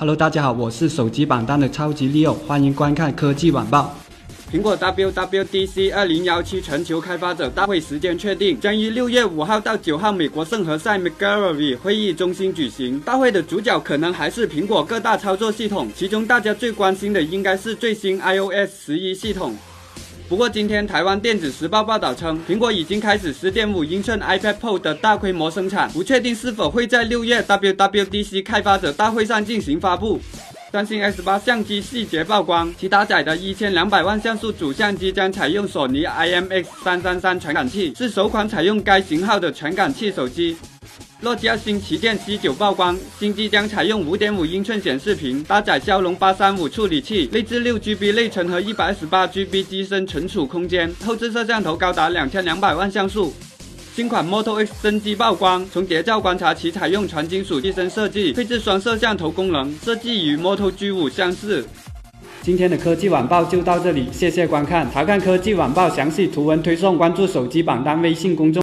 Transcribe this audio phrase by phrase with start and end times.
[0.00, 3.92] Hello，大家好，我是手机榜单的超级 Leo，欢迎观看科技晚报。
[4.48, 13.00] 苹果 WWDC 二零幺七全球开发者大会时间确定，将于六月五号到九号美国圣何塞 McGarry 会议中心举行。
[13.00, 19.56] 大会的主角可能还是苹果各大操作系统，其中大家最关心的应该是最新 iOS 十一系统。
[20.28, 30.20] 不过，今天台湾电子时报报道称，苹果已经开始十点五英寸 iPad Pro 的大规模生产，不确定是否会在六月 WWDC 开发者大会上进行发布。
[30.70, 40.58] 三星 S 八相机细节曝光，其搭载的一千两百万像素主相机将采用索尼 IMX 三三三传感器，是首款采用该型号的传感器手机。
[41.20, 53.34] 诺基亚新旗舰 C 九曝光，新机将采用五点五英寸显示屏，搭载骁龙八三五处理器，内置六 GB 内存和一百二十八 GB 机身存储空间，后置摄像头高达两千两百万像素。
[53.96, 61.66] 新款 Moto X 真机曝光，从谍照观察，其采用全金属机身设计，配置双摄像头功能，设计与 Moto G5 相似。
[62.40, 64.88] 今天的科技晚报就到这里，谢谢观看。
[64.92, 68.56] 查看科技晚报详细图文推送，关注手机榜单微信公众。